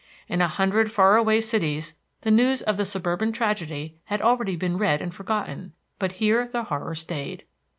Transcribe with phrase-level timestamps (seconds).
[0.27, 4.79] In a hundred far away cities the news of the suburban tragedy had already been
[4.79, 7.45] read and forgotten; but here the horror stayed.